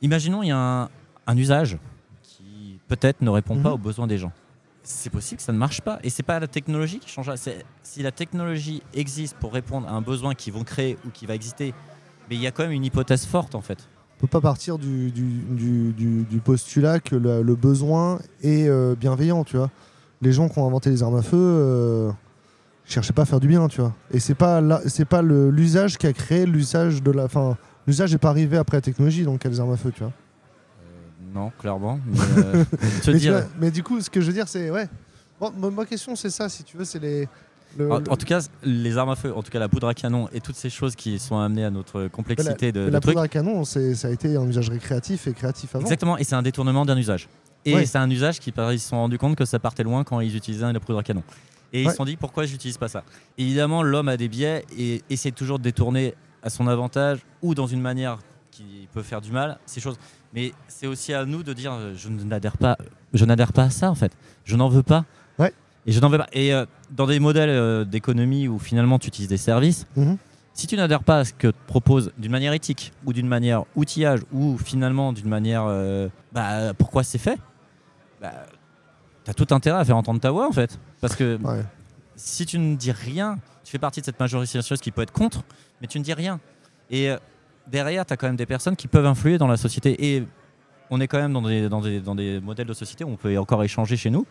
[0.02, 0.88] Imaginons il y a un,
[1.26, 1.78] un usage
[2.22, 3.74] qui peut-être ne répond pas Mhm.
[3.74, 4.32] aux besoins des gens.
[4.82, 6.00] C'est possible que ça ne marche pas.
[6.02, 7.36] Et c'est pas la technologie qui changera.
[7.36, 11.24] C'est- Si la technologie existe pour répondre à un besoin qu'ils vont créer ou qui
[11.26, 11.72] va exister,
[12.28, 13.88] mais il y a quand même une hypothèse forte en fait.
[14.22, 18.68] On peut pas partir du, du, du- du- du postulat que le, le besoin est
[18.68, 19.68] euh, bienveillant, tu vois.
[20.20, 22.12] Les gens qui ont inventé les armes à feu euh,
[22.84, 23.92] cherchaient pas à faire du bien, tu vois.
[24.12, 27.24] Et c'est pas c'est pas l'usage qui a créé l'usage de la.
[27.24, 27.56] Enfin,
[27.88, 30.12] l'usage n'est pas arrivé après la technologie, donc les armes à feu, tu vois.
[31.34, 31.98] Non, clairement.
[32.06, 34.70] Mais, euh, Mais, tu dire- vois, mais du coup, ce que je veux dire, c'est
[34.70, 34.88] ouais.
[35.40, 37.28] Bon, ma, ma question, c'est ça, si tu veux, c'est les.
[37.78, 39.88] Le- en, le- en tout cas, les armes à feu, en tout cas la poudre
[39.88, 42.90] à canon et toutes ces choses qui sont amenées à notre complexité de, mais de
[42.92, 43.14] la trucs.
[43.14, 45.82] poudre à canon, ça a été un usage récréatif et créatif avant.
[45.84, 47.28] Exactement, et c'est un détournement d'un usage.
[47.64, 47.86] Et Ouais.
[47.86, 50.34] c'est un usage qui ils se sont rendus compte que ça partait loin quand ils
[50.36, 51.22] utilisaient la poudre à canon.
[51.72, 51.90] Et ils Ouais.
[51.92, 53.04] se sont dit pourquoi j'utilise pas ça?
[53.38, 57.66] Évidemment, l'homme a des biais et essaie toujours de détourner à son avantage ou dans
[57.68, 58.18] une manière
[58.50, 59.96] qui peut faire du mal ces choses.
[60.34, 62.76] Mais c'est aussi à nous de dire je n'adhère pas,
[63.14, 64.12] je n'adhère pas à ça en fait.
[64.44, 65.04] Je n'en veux pas.
[65.86, 66.28] Et je n'en veux pas.
[66.32, 70.16] Et euh, dans des modèles euh, d'économie où finalement tu utilises des services, Mhm.
[70.54, 73.64] si tu n'adhères pas à ce que te propose d'une manière éthique ou d'une manière
[73.74, 77.38] outillage ou finalement d'une manière euh, bah, pourquoi c'est fait,
[78.20, 78.32] bah,
[79.24, 80.78] tu as tout intérêt à faire entendre ta voix en fait.
[81.00, 81.62] Parce que Ouais.
[82.16, 85.12] si tu ne dis rien, tu fais partie de cette majorité silencieuse qui peut être
[85.12, 85.42] contre,
[85.80, 86.38] mais tu ne dis rien.
[86.90, 87.10] Et
[87.68, 90.14] derrière, tu as quand même des personnes qui peuvent influer dans la société.
[90.14, 90.24] Et
[90.90, 93.16] on est quand même dans des, dans des, dans des modèles de société où on
[93.16, 94.26] peut encore échanger chez nous.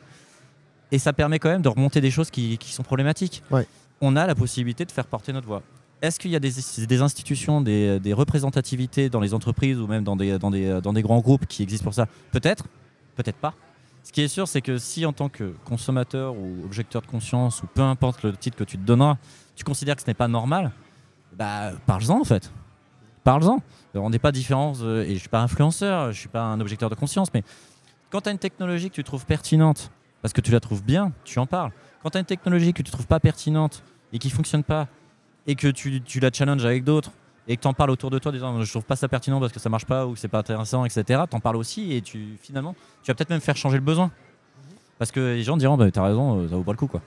[0.92, 3.44] Et ça permet quand même de remonter des choses qui, qui sont problématiques.
[3.50, 3.66] Ouais.
[4.02, 5.64] On a la possibilité de faire porter notre voix.
[6.02, 6.52] Est-ce qu'il y a des,
[6.88, 10.94] des institutions, des, des représentativités dans les entreprises ou même dans des, dans des, dans
[10.94, 12.08] des grands groupes qui existent pour ça?
[12.32, 12.66] Peut-être,
[13.16, 13.54] peut-être pas.
[14.04, 17.62] Ce qui est sûr, c'est que si en tant que consommateur ou objecteur de conscience,
[17.62, 19.18] ou peu importe le titre que tu te donneras,
[19.56, 20.72] tu considères que ce n'est pas normal,
[21.38, 22.52] bah parle-en en fait.
[23.24, 23.62] Parle-en.
[23.94, 26.42] On n'est pas différents, euh, et je ne suis pas influenceur, je ne suis pas
[26.42, 27.44] un objecteur de conscience, mais
[28.10, 31.12] quand tu as une technologie que tu trouves pertinente, parce que tu la trouves bien,
[31.24, 31.72] tu en parles.
[32.04, 34.88] Quand tu as une technologie que tu trouves pas pertinente et qui fonctionne pas,
[35.48, 37.12] et que tu, tu la challenges avec d'autres,
[37.48, 39.40] et que tu en parles autour de toi en disant je trouve pas ça pertinent
[39.40, 41.94] parce que ça marche pas ou que c'est pas intéressant, etc., tu en parles aussi
[41.94, 44.12] et tu finalement, tu vas peut-être même faire changer le besoin.
[45.00, 47.02] Parce que les gens diront bah, t'as raison, euh, ça vaut pas le coup quoi.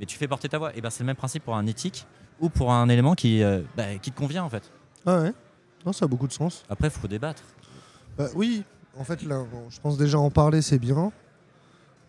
[0.00, 0.74] Mais tu fais porter ta voix.
[0.74, 2.06] Et ben c'est le même principe pour un éthique
[2.40, 4.70] ou pour un élément qui, euh, bah, qui te convient en fait.
[5.04, 5.32] Ah ouais.
[5.84, 6.64] Non, ça a beaucoup de sens.
[6.68, 7.42] Après, faut débattre.
[8.18, 8.64] Bah, oui,
[8.98, 11.12] en fait, là, bon, je pense déjà en parler, c'est bien.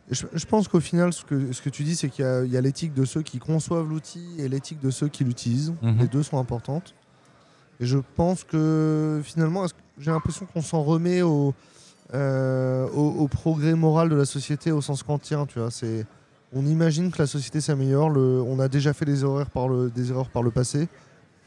[0.09, 2.61] Je, je pense qu'au final, ce que, ce que tu dis, c'est qu'il y a-
[2.61, 5.73] l'éthique de ceux qui conçoivent l'outil et l'éthique de ceux qui l'utilisent.
[5.81, 5.97] Mhm.
[5.99, 6.93] Les deux sont importantes.
[7.79, 9.65] Et je pense que finalement,
[9.99, 11.53] j'ai l'impression qu'on s'en remet au,
[12.13, 15.45] euh, au, au progrès moral de la société au sens quantien.
[15.45, 16.05] Tu vois, c'est,
[16.53, 18.07] on imagine que la société s'améliore.
[18.15, 20.87] On a déjà fait des erreurs par le, des erreurs par le passé.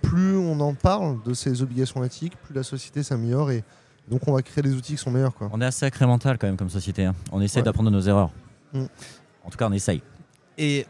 [0.03, 3.65] Plus on en parle de ces obligations éthiques, plus la société s'améliore et
[4.11, 5.35] donc on va créer des outils qui sont meilleurs.
[5.35, 5.51] Quoi.
[5.53, 7.05] On est assez incrémental quand même comme société.
[7.05, 7.15] hein.
[7.33, 7.65] On essaie Ouais.
[7.65, 8.31] d'apprendre de nos erreurs.
[8.73, 8.85] Mm.
[9.45, 10.03] En tout cas, on essaye.
[10.59, 10.87] Et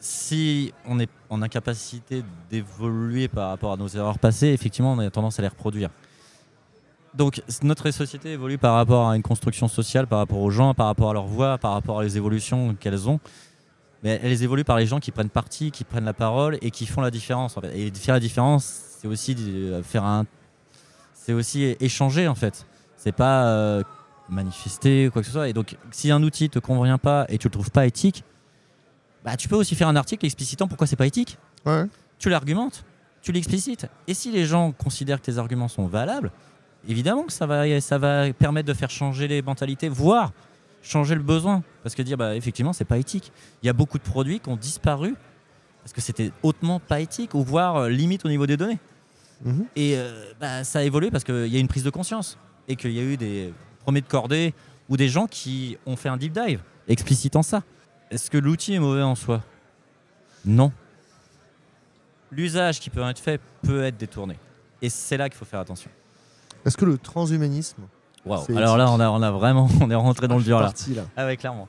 [0.00, 5.10] si on est en incapacité d'évoluer par rapport à nos erreurs passées, effectivement, on a
[5.10, 5.90] tendance à les reproduire.
[7.14, 10.86] Donc, notre société évolue par rapport à une construction sociale, par rapport aux gens, par
[10.86, 13.20] rapport à leur voix, par rapport à les évolutions qu'elles ont.
[14.02, 16.84] Mais elles évoluent par les gens qui prennent parti, qui prennent la parole et qui
[16.84, 17.56] font la différence.
[17.72, 18.64] Et faire la différence,
[19.00, 20.26] c'est aussi de- faire un,
[21.14, 22.66] c'est aussi échanger en fait.
[22.98, 23.82] C'est pas euh,
[24.28, 25.48] manifester ou quoi que ce soit.
[25.48, 28.24] Et donc, si un outil te convient pas et tu le trouves pas éthique,
[29.24, 31.38] bah, tu peux aussi faire un article explicitant pourquoi c'est pas éthique.
[31.64, 31.84] Ouais.
[32.18, 32.84] Tu l'argumentes,
[33.22, 33.86] tu l'explicites.
[34.06, 36.30] Et si les gens considèrent que tes arguments sont valables,
[36.88, 40.32] évidemment que ça va, ça va permettre de faire changer les mentalités, voire
[40.82, 41.62] changer le besoin.
[41.82, 43.32] Parce que dire, bah, effectivement, c'est pas éthique.
[43.62, 45.14] Il y a beaucoup de produits qui ont disparu
[45.86, 48.80] parce que c'était hautement pas éthique, ou voire euh, limite au niveau des données.
[49.44, 49.66] Mhm.
[49.76, 52.74] Et euh, bah, ça a évolué parce qu'il y a une prise de conscience et
[52.74, 53.54] qu'il y a eu des
[53.86, 54.52] premiers de cordée
[54.88, 57.62] ou des gens qui ont fait un deep dive explicitant ça.
[58.10, 59.42] Est-ce que l'outil est mauvais en soi?
[60.44, 60.72] Non.
[62.32, 64.36] L'usage qui peut être fait peut être détourné.
[64.82, 65.88] Et c'est là qu'il faut faire attention.
[66.64, 67.82] Est-ce que le transhumanisme.
[68.24, 68.56] Waouh.
[68.56, 70.64] Alors là, on a, on a vraiment, on est rentré dans le dur là.
[70.66, 71.02] Parti, là.
[71.16, 71.68] Ah ouais, clairement.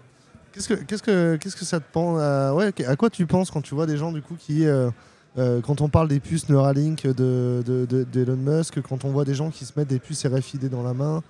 [0.53, 3.51] Qu'est-ce que, qu'est-ce que, qu'est-ce que ça te pense à, ouais, à quoi tu penses
[3.51, 4.89] quand tu vois des gens du coup qui, euh,
[5.37, 9.23] euh, quand on parle des puces Neuralink de, de, de- d'Elon Musk, quand on voit
[9.25, 11.21] des gens qui se mettent des puces RFID dans la main, euh,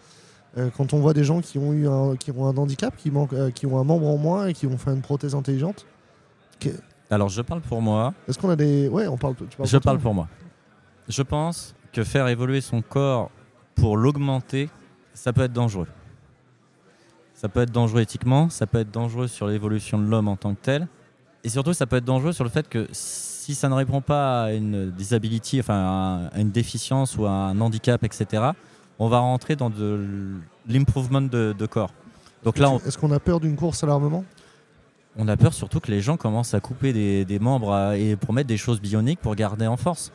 [0.75, 3.33] quand on voit des gens qui ont eu un, qui ont un handicap, qui, manquent,
[3.33, 5.85] euh, qui ont un membre en moins et qui ont fait une prothèse intelligente,
[7.09, 8.13] Alors je parle pour moi.
[8.27, 10.27] est-ce qu'on a des, ouais, on parle, tu parles Je pour toi parle pour moi.
[11.07, 13.29] Je pense que faire évoluer son corps
[13.75, 14.69] pour l'augmenter,
[15.13, 15.87] ça peut être dangereux.
[17.33, 20.55] Ça peut être dangereux éthiquement, ça peut être dangereux sur l'évolution de l'homme en tant
[20.55, 20.87] que tel.
[21.43, 24.45] Et surtout, ça peut être dangereux sur le fait que si ça ne répond pas
[24.45, 28.51] à une disability, enfin à une déficience ou à un handicap, etc.,
[28.99, 30.05] on va rentrer dans de
[30.67, 31.91] l'improvement de, de corps.
[32.43, 34.23] Donc là, on, Est-ce qu'on a peur d'une course à l'armement?
[35.19, 38.15] on a peur surtout que les gens commencent à couper des, des membres à- et
[38.15, 40.11] pour mettre des choses bioniques pour garder en force.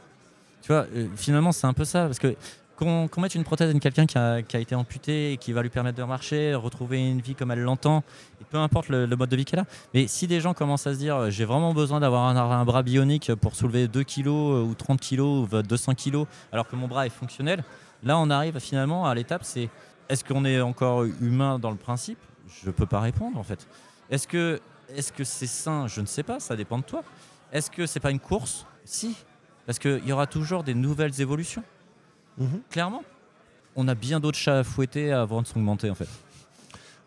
[0.63, 2.05] Tu vois, euh, finalement, c'est un peu ça.
[2.07, 2.37] Parce que
[2.77, 5.63] qu'on mette une prothèse à quelqu'un qui a, qui a été amputé et qui va
[5.63, 8.03] lui permettre de marcher, retrouver une vie comme elle l'entend,
[8.41, 9.67] et peu importe le, le mode de vie qu'elle a.
[9.93, 12.83] Mais si des gens commencent à se dire, j'ai vraiment besoin d'avoir un, un bras
[12.85, 16.87] bionique pour soulever 2 kilos euh, ou 30 kilos ou 200 kilos, alors que mon
[16.89, 17.63] bras est fonctionnel,
[18.03, 19.69] là, on arrive finalement à l'étape, c'est
[20.09, 22.19] est-ce qu'on est encore humain dans le principe?
[22.65, 23.67] Je peux pas répondre en fait.
[24.11, 24.61] Est-ce que
[24.95, 25.87] est-ce que c'est sain?
[25.87, 27.03] Je ne sais pas, ça dépend de toi.
[27.53, 28.67] Est-ce que c'est pas une course?
[28.85, 29.17] Si,
[29.65, 31.63] parce qu'il y aura toujours des nouvelles évolutions.
[32.39, 32.61] Mhm.
[32.69, 33.05] Clairement,
[33.77, 36.09] on a bien d'autres chats à fouetter avant de s'augmenter en fait.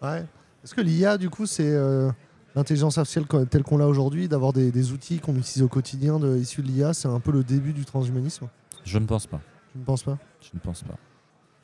[0.02, 0.26] Ouais.
[0.64, 2.10] Est-ce que l'IA, du coup, c'est euh,
[2.56, 6.38] l'intelligence artificielle telle qu'on l'a aujourd'hui, d'avoir des, des outils qu'on utilise au quotidien de,
[6.38, 8.48] issus de l'IA, c'est un peu le début du transhumanisme?
[8.84, 9.42] Je ne pense pas.
[9.76, 10.18] Tu ne penses pas?
[10.42, 10.96] Je ne pense pas.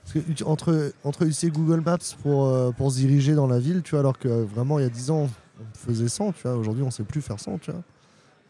[0.03, 3.83] Parce que entre, entre utiliser Google Maps pour, euh, pour se diriger dans la ville,
[3.83, 5.29] tu vois, alors que euh, vraiment, il y a 10 ans,
[5.61, 7.81] on faisait 100, tu vois, aujourd'hui, on ne sait plus faire 100, tu vois.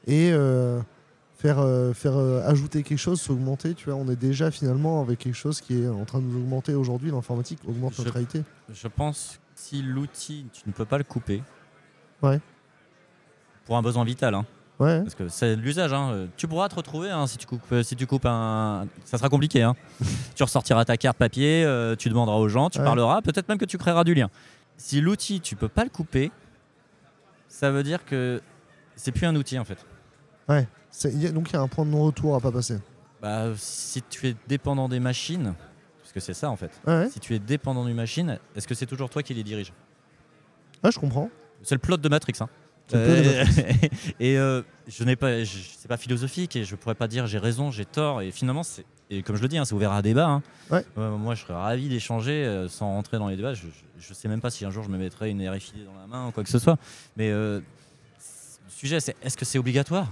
[0.07, 0.81] Et euh,
[1.37, 5.35] faire, euh, faire ajouter quelque chose, s'augmenter, tu vois, on est déjà finalement avec quelque
[5.35, 8.43] chose qui est en train de nous augmenter aujourd'hui, l'informatique augmente Je- notre réalité.
[8.73, 11.43] Je pense que si l'outil, tu ne peux pas le couper.
[12.23, 12.39] Ouais.
[13.65, 14.45] Pour un besoin vital, hein,
[14.81, 15.93] Ouais, parce que c'est l'usage.
[15.93, 16.27] hein.
[16.37, 18.87] Tu pourras te retrouver hein, si, tu coupes, euh, si tu coupes un.
[19.05, 19.61] Ça sera compliqué.
[19.61, 19.75] hein.
[20.35, 22.83] tu ressortiras ta carte papier, euh, tu demanderas aux gens, tu Ouais.
[22.85, 24.29] parleras, peut-être même que tu créeras du lien.
[24.77, 26.31] Si l'outil, tu peux pas le couper,
[27.47, 28.41] ça veut dire que
[28.95, 29.77] c'est plus un outil en fait.
[30.49, 32.77] Y a- donc il y a un point de non-retour à pas passer.
[33.21, 35.53] Bah, si tu es dépendant des machines,
[36.01, 36.71] parce que c'est ça en fait.
[36.87, 39.71] Ouais, Si tu es dépendant d'une machine, est-ce que c'est toujours toi qui les dirige?
[40.83, 41.29] Ouais, je comprends.
[41.61, 42.33] C'est le plot de Matrix.
[42.41, 42.49] Hein.
[42.91, 43.45] De Euh,
[44.19, 47.37] et euh, je n'ai pas, je- c'est pas philosophique et je pourrais pas dire j'ai
[47.37, 48.21] raison, j'ai tort.
[48.21, 50.27] Et finalement, c'est, et comme je le dis, hein, c'est ouvert à débat.
[50.27, 50.43] hein.
[50.69, 50.85] Ouais.
[50.97, 53.53] Euh, moi, je serais ravi d'échanger euh, sans rentrer dans les débats.
[53.53, 53.67] Je,
[53.99, 56.27] je sais même pas si un jour je me mettrais une RFID dans la main
[56.27, 56.77] ou quoi que ce soit.
[57.17, 57.61] Mais le
[58.69, 60.07] sujet, c'est est-ce que c'est obligatoire?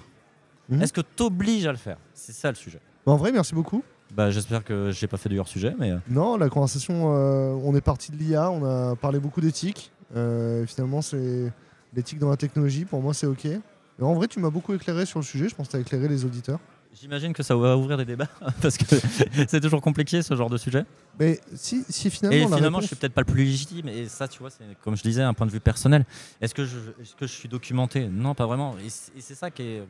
[0.70, 0.82] Mhm.
[0.84, 1.98] Est-ce que t'obliges à le faire?
[2.14, 2.80] C'est ça le sujet.
[3.08, 3.84] Mais en vrai, merci beaucoup.
[4.12, 7.82] Bah, j'espère que j'ai pas fait du hors sujet, mais Non, la conversation, on est
[7.82, 9.92] parti de l'IA, on a parlé beaucoup d'éthique.
[10.14, 11.52] Finalement, c'est
[11.96, 13.46] l'éthique dans la technologie, pour moi, c'est OK.
[13.46, 13.60] Et
[14.02, 16.08] en vrai, tu m'as beaucoup éclairé sur le sujet, je pense que tu as éclairé
[16.08, 16.60] les auditeurs.
[17.00, 18.28] j'imagine que ça va ouvrir des débats
[18.62, 18.96] parce que
[19.48, 20.86] c'est toujours compliqué ce genre de sujet.
[21.20, 23.88] Mais si, si finalement, Et finalement, réponse- je suis peut-être pas le plus légitime.
[23.90, 26.06] Et ça, tu vois, c'est comme je disais, un point de vue personnel.
[26.42, 28.08] Est-ce que je, est-ce que je suis documenté?
[28.08, 28.76] Non, pas vraiment.
[28.78, 29.86] Et c'est et c'est ça qui est euh,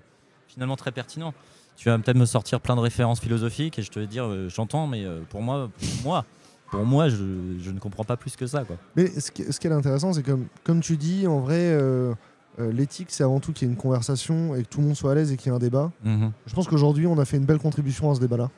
[0.48, 1.34] finalement très pertinent.
[1.78, 4.50] Tu vas peut-être me sortir plein de références philosophiques et je te vais dire, euh,
[4.50, 6.26] j'entends, mais euh, pour moi, pour moi,
[6.72, 7.18] pour moi, je,
[7.60, 8.78] je ne comprends pas plus que ça, quoi.
[8.96, 12.14] Mais ce qui, ce qui est intéressant, c'est comme, comme tu dis, en vrai, euh,
[12.60, 14.96] euh, l'éthique, c'est avant tout qu'il y ait une conversation et que tout le monde
[14.96, 15.92] soit à l'aise et qu'il y ait un débat.
[16.04, 16.32] Mhm.
[16.46, 18.50] Je pense qu'aujourd'hui, on a fait une belle contribution à ce débat-là.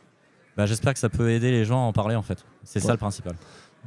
[0.58, 2.44] Bah, j'espère que ça peut aider les gens à en parler, en fait.
[2.64, 2.86] C'est Ouais.
[2.88, 3.34] ça le principal.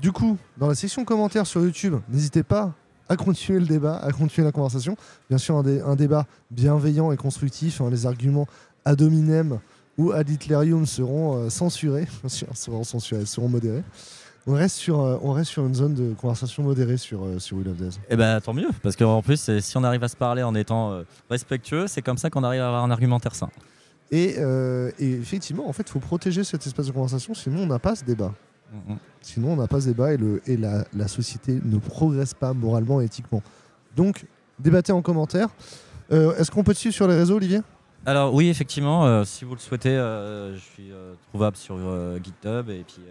[0.01, 2.73] Du coup, dans la section commentaires sur YouTube, n'hésitez pas
[3.09, 4.97] à continuer le débat, à continuer la conversation.
[5.29, 7.81] Bien sûr, un, dé- un débat bienveillant et constructif.
[7.81, 8.47] hein, les arguments
[8.87, 9.61] ad hominem
[9.99, 13.83] ou ad hitlerium seront censurés, seront censurés, seront modérés.
[14.47, 17.57] On reste sur, euh, on reste sur une zone de conversation modérée sur, euh, sur
[17.57, 17.99] Will of Days.
[18.11, 20.93] Et bah, tant mieux, parce qu'en plus, si on arrive à se parler en étant
[20.93, 23.49] euh, respectueux, c'est comme ça qu'on arrive à avoir un argumentaire sain.
[24.11, 27.67] Et, euh, et effectivement, en fait, il faut protéger cet espace de conversation, sinon on
[27.67, 28.35] n'a pas ce débat.
[28.71, 28.97] Mhm.
[29.23, 32.53] Sinon, on n'a pas ce débat et, le, et la, la société ne progresse pas
[32.53, 33.43] moralement et éthiquement.
[33.97, 34.27] Donc,
[34.59, 35.49] débattez en commentaire.
[36.13, 37.61] Euh, Est-ce qu'on peut te suivre sur les réseaux, Olivier?
[38.07, 41.79] Alors oui, effectivement, euh, si vous le souhaitez, euh, je suis euh, trouvable sur
[42.23, 43.03] GitHub et puis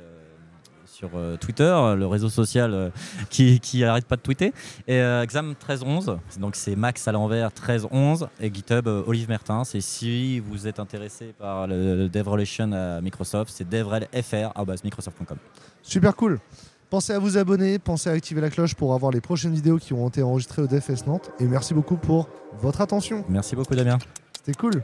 [0.85, 1.09] sur
[1.41, 2.91] Twitter, le réseau social
[3.31, 4.53] qui, qui arrête pas de tweeter.
[4.87, 9.73] Et Exam 1311, donc c'est Max à l'envers 1311 et GitHub Olive Mertens.
[9.73, 15.37] Et si vous êtes intéressé par le, le Dev Relation à Microsoft, c'est devrelfr@microsoft.com.
[15.81, 16.39] Super cool.
[16.91, 19.93] Pensez à vous abonner, pensez à activer la cloche pour avoir les prochaines vidéos qui
[19.93, 21.31] ont été enregistrées au DFS Nantes.
[21.39, 22.29] Et merci beaucoup pour
[22.61, 23.25] votre attention.
[23.27, 23.97] Merci beaucoup Damien.
[24.45, 24.83] C'était cool.